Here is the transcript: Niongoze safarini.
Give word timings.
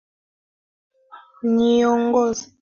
Niongoze 1.53 2.33
safarini. 2.39 2.57